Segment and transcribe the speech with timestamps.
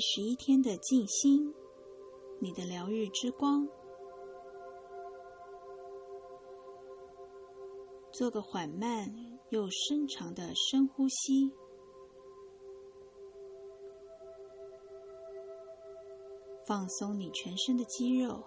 [0.00, 1.54] 十一天的静心，
[2.38, 3.68] 你的疗愈之光。
[8.10, 11.52] 做个缓慢又深长的深呼吸，
[16.66, 18.42] 放松你全身的肌肉。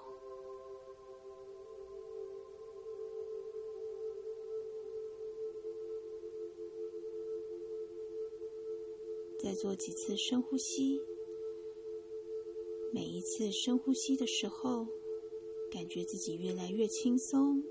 [9.39, 10.99] 再做几次深呼吸，
[12.93, 14.85] 每一次深呼吸的时候，
[15.71, 17.63] 感觉自己越来越轻松，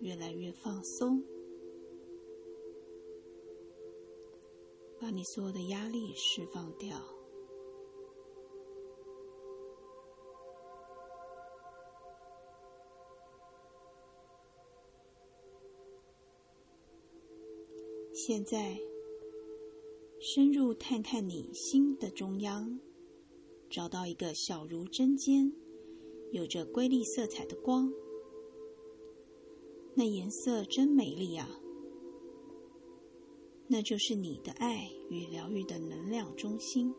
[0.00, 1.24] 越来越放松，
[5.00, 7.02] 把你所有的压力释放掉。
[18.12, 18.78] 现在。
[20.18, 22.80] 深入探探你心的中央，
[23.76, 25.52] 找到一个小如针尖、
[26.32, 27.92] 有着瑰丽色彩的光。
[29.94, 31.46] 那颜色真美丽啊！
[33.68, 36.90] 那就是你的爱与疗愈的能量中心。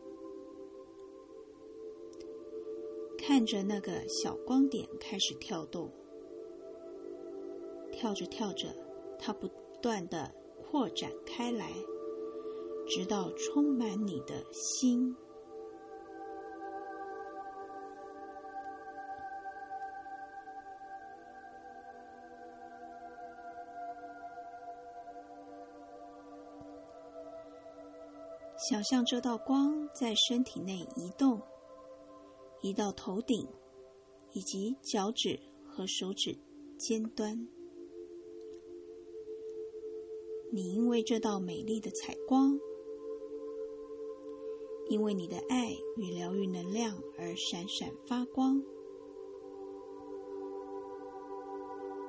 [3.17, 5.92] 看着那个小光点开始跳动，
[7.92, 8.67] 跳着跳着，
[9.17, 9.50] 它不
[9.81, 11.72] 断的扩展开来。
[12.88, 15.16] 直到充满你的心，
[28.58, 31.42] 想象这道光在身体内移动，
[32.62, 33.48] 移到头顶，
[34.34, 36.38] 以及脚趾和手指
[36.78, 37.48] 尖端。
[40.52, 42.60] 你因为这道美丽的彩光。
[44.90, 48.64] 因为你的爱与疗愈能量而闪闪发光，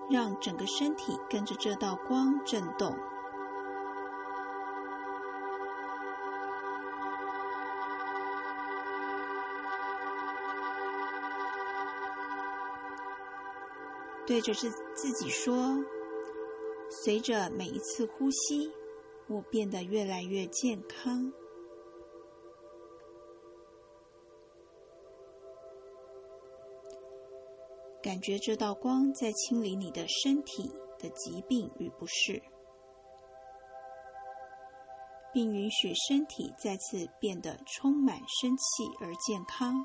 [0.08, 2.94] 让整个身体跟着这道光震动。
[14.28, 15.56] 对着自自己说
[17.02, 18.70] ：“随着每一次呼吸，
[19.26, 21.32] 我变得越来越健康。”
[28.02, 32.42] 感觉这道光在清理你的身体的疾病与不适，
[35.32, 38.62] 并允许身体再次变得充满生气
[39.00, 39.82] 而健康。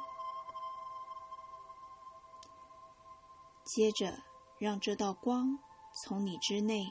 [3.63, 4.13] 接着，
[4.59, 5.58] 让这道光
[6.03, 6.86] 从你之内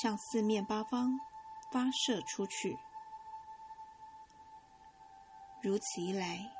[0.00, 1.18] 向四面八方
[1.72, 2.78] 发射出去。
[5.62, 6.50] 如此一来，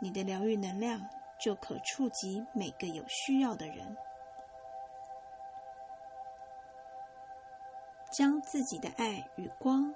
[0.00, 1.00] 你的疗愈能量。
[1.42, 3.96] 就可触及每个有需要的人，
[8.12, 9.90] 将自己的爱与光、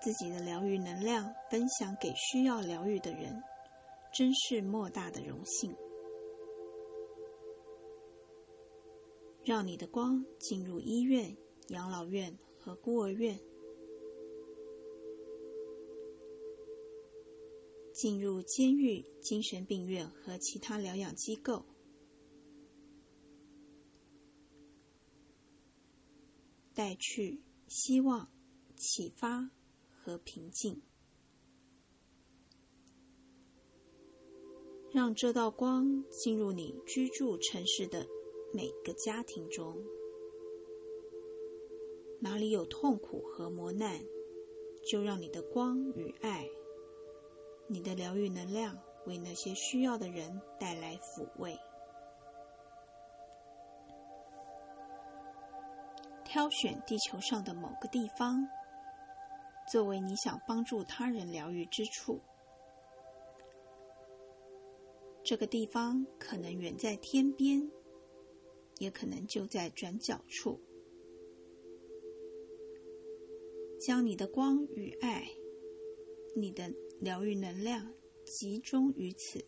[0.00, 3.42] 自己的疗愈能量分享给需要疗愈的人，
[4.12, 5.76] 真是莫大的荣幸。
[9.44, 11.36] 让你的光进入医院、
[11.68, 13.40] 养老院和孤儿院。
[17.92, 21.66] 进入监狱、精神病院和其他疗养机构，
[26.74, 28.32] 带去希望、
[28.74, 29.50] 启发
[29.90, 30.82] 和平静，
[34.90, 38.06] 让这道光进入你居住城市的
[38.52, 39.76] 每个家庭中。
[42.20, 43.98] 哪里有痛苦和磨难，
[44.86, 46.46] 就让你的光与爱。
[47.66, 51.58] 你的疗愈能量为那些需要的人带来抚慰。
[56.24, 58.46] 挑选地球上的某个地方，
[59.70, 62.20] 作为你想帮助他人疗愈之处。
[65.24, 67.70] 这个地方可能远在天边，
[68.82, 70.60] 也可能就在转角处。
[73.80, 75.26] 将你的光与爱，
[76.36, 76.70] 你的。
[77.02, 77.92] 疗愈能量
[78.24, 79.44] 集中于此，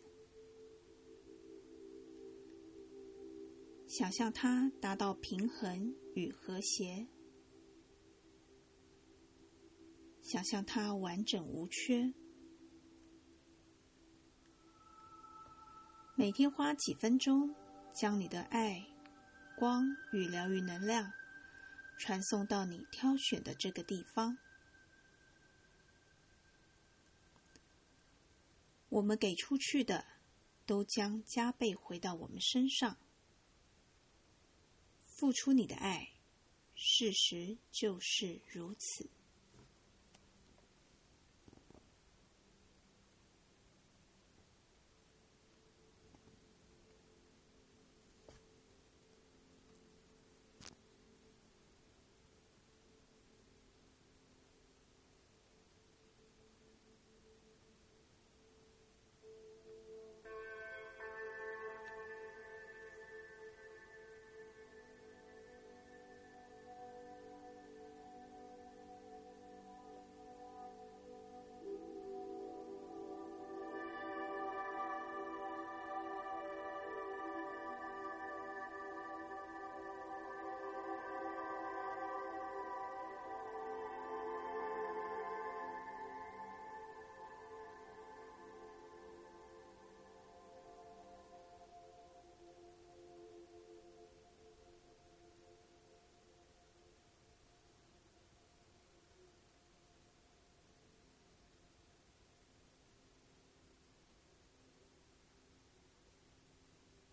[3.87, 7.07] 想象它达到平衡与和谐，
[10.21, 12.13] 想象它完整无缺。
[16.17, 17.55] 每天花几分钟，
[17.93, 18.85] 将你的爱、
[19.55, 21.13] 光与疗愈能量
[21.97, 24.37] 传送到你挑选的这个地方。
[28.89, 30.05] 我们给出去的
[30.65, 32.97] 都将加倍回到我们身上。
[34.99, 36.11] 付出你的爱，
[36.75, 39.09] 事实就是如此。